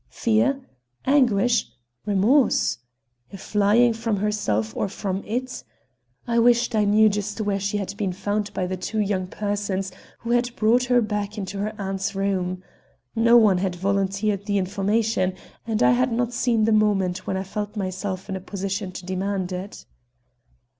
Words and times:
Fear? 0.09 0.63
Anguish? 1.05 1.69
Remorse? 2.07 2.79
A 3.31 3.37
flying 3.37 3.93
from 3.93 4.17
herself 4.17 4.75
or 4.75 4.89
from 4.89 5.23
it? 5.27 5.63
I 6.25 6.39
wished 6.39 6.73
I 6.73 6.85
knew 6.85 7.07
just 7.07 7.39
where 7.39 7.59
she 7.59 7.77
had 7.77 7.95
been 7.97 8.11
found 8.11 8.51
by 8.51 8.65
the 8.65 8.77
two 8.77 8.97
young 8.99 9.27
persons 9.27 9.91
who 10.21 10.31
had 10.31 10.55
brought 10.55 10.85
her 10.85 11.01
back 11.03 11.37
into 11.37 11.59
her 11.59 11.79
aunt's 11.79 12.15
room. 12.15 12.63
No 13.15 13.37
one 13.37 13.59
had 13.59 13.75
volunteered 13.75 14.47
the 14.47 14.57
information, 14.57 15.35
and 15.67 15.83
I 15.83 15.91
had 15.91 16.11
not 16.11 16.33
seen 16.33 16.65
the 16.65 16.71
moment 16.71 17.27
when 17.27 17.37
I 17.37 17.43
felt 17.43 17.75
myself 17.75 18.27
in 18.27 18.35
a 18.35 18.39
position 18.41 18.91
to 18.93 19.05
demand 19.05 19.51
it. 19.51 19.85